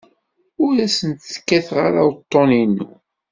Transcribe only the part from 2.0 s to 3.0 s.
uḍḍun-inu.